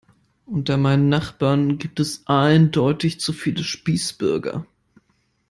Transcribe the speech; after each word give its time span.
Unter 0.47 0.77
meinen 0.77 1.09
Nachbarn 1.09 1.77
gibt 1.77 1.99
es 1.99 2.23
eindeutig 2.25 3.19
zu 3.19 3.33
viele 3.33 3.63
Spießbürger. 3.63 4.65